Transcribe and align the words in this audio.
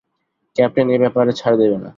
Captain 0.55 0.87
এ 0.89 0.97
ব্যাপারে 1.03 1.31
ছাড় 1.39 1.55
দেবে 1.61 1.77
না। 1.83 1.89